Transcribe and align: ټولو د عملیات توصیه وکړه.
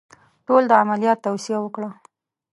ټولو 0.45 0.65
د 0.69 0.73
عملیات 0.81 1.19
توصیه 1.25 1.57
وکړه. 1.61 1.89